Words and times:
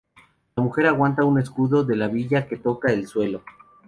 La 0.55 0.63
mujer 0.63 0.87
aguanta 0.87 1.23
un 1.25 1.37
escudo 1.37 1.83
de 1.83 1.95
la 1.95 2.07
villa 2.07 2.47
que 2.47 2.57
toca 2.57 2.91
el 2.91 3.05
suelo. 3.07 3.43